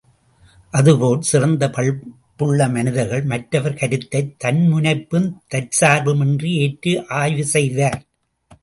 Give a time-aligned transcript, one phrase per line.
[0.71, 8.03] அதுபோல் சிறந்த பண்புள்ள மனிதர்கள் மற்றவர் கருத்தைத் தன்முனைப்பும் தற்சார்புமின்றி ஏற்று ஆய்வு செய்வர்.